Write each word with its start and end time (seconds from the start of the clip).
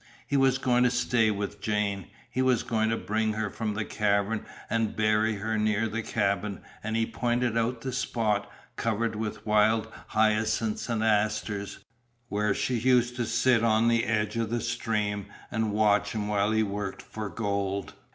He 0.25 0.35
was 0.35 0.57
going 0.57 0.83
to 0.83 0.89
stay 0.89 1.29
with 1.29 1.61
Jane. 1.61 2.07
He 2.31 2.41
was 2.41 2.63
going 2.63 2.89
to 2.89 2.97
bring 2.97 3.33
her 3.33 3.51
from 3.51 3.75
the 3.75 3.85
cavern 3.85 4.47
and 4.67 4.95
bury 4.95 5.35
her 5.35 5.59
near 5.59 5.87
the 5.87 6.01
cabin, 6.01 6.61
and 6.83 6.95
he 6.95 7.05
pointed 7.05 7.55
out 7.55 7.81
the 7.81 7.91
spot, 7.91 8.49
covered 8.77 9.15
with 9.15 9.45
wild 9.45 9.87
hyacinths 10.07 10.89
and 10.89 11.03
asters, 11.03 11.85
where 12.29 12.55
she 12.55 12.79
used 12.79 13.15
to 13.17 13.27
sit 13.27 13.63
on 13.63 13.89
the 13.89 14.05
edge 14.05 14.37
of 14.37 14.49
the 14.49 14.61
stream 14.61 15.27
and 15.51 15.71
watch 15.71 16.13
him 16.13 16.27
while 16.27 16.51
he 16.51 16.63
worked 16.63 17.03
for 17.03 17.29
gold. 17.29 17.93